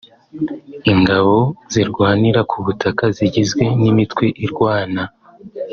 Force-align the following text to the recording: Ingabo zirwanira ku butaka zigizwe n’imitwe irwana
Ingabo 0.91 1.35
zirwanira 1.71 2.39
ku 2.51 2.57
butaka 2.65 3.03
zigizwe 3.17 3.63
n’imitwe 3.81 4.25
irwana 4.45 5.01